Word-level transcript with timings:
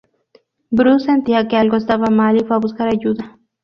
Bruce 0.71 1.05
sentía 1.05 1.47
que 1.47 1.57
algo 1.57 1.77
estaba 1.77 2.07
mal 2.09 2.35
y 2.35 2.43
fue 2.43 2.55
a 2.55 2.59
buscar 2.59 2.87
ayuda. 2.87 3.37